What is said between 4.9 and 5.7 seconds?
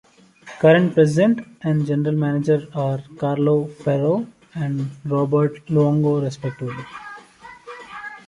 Roberto